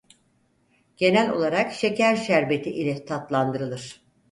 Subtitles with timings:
[0.97, 4.01] Genel olarak şeker şerbeti ile tatlandırılır.